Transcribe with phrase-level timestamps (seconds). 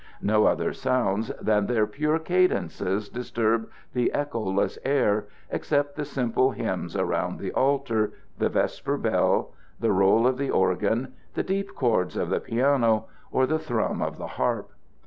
[0.23, 6.95] No other sounds than their pure cadences disturb the echoless air except the simple hymns
[6.95, 12.31] around the altar, the vesper bell, the roll of the organ, the deep chords of
[12.31, 14.71] the piano, or the thrum of the harp.